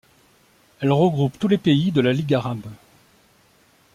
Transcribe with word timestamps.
Elle 0.79 0.91
regroupe 0.93 1.37
tous 1.37 1.47
les 1.47 1.59
pays 1.59 1.91
de 1.91 2.01
la 2.01 2.11
Ligue 2.11 2.33
arabe. 2.33 2.65